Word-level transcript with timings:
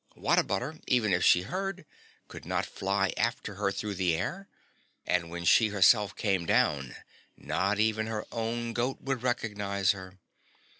What 0.15 0.39
a 0.39 0.43
butter, 0.43 0.79
even 0.87 1.13
if 1.13 1.23
she 1.23 1.43
heard, 1.43 1.85
could 2.27 2.43
not 2.43 2.65
fly 2.65 3.13
after 3.17 3.53
her 3.61 3.71
through 3.71 3.93
the 3.93 4.15
air, 4.15 4.47
and 5.05 5.29
when 5.29 5.45
she 5.45 5.67
herself 5.67 6.15
came 6.15 6.47
down 6.47 6.95
not 7.37 7.77
even 7.77 8.07
her 8.07 8.25
own 8.31 8.73
goat 8.73 8.99
would 9.01 9.21
recognize 9.21 9.91
her. 9.91 10.17